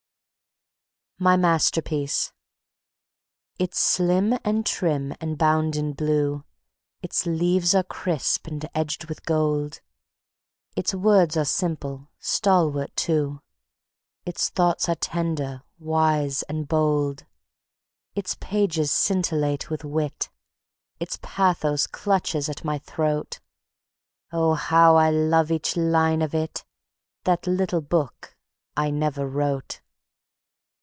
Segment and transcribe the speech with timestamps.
[1.23, 2.33] My Masterpiece
[3.59, 6.45] It's slim and trim and bound in blue;
[7.03, 9.81] Its leaves are crisp and edged with gold;
[10.75, 13.39] Its words are simple, stalwart too;
[14.25, 17.27] Its thoughts are tender, wise and bold.
[18.15, 20.31] Its pages scintillate with wit;
[20.99, 23.39] Its pathos clutches at my throat:
[24.31, 26.65] Oh, how I love each line of it!
[27.25, 28.35] That Little Book
[28.75, 29.81] I Never Wrote.